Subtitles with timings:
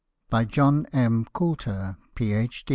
[0.47, 1.27] JOHN M.
[1.31, 2.65] COULTER, Ph.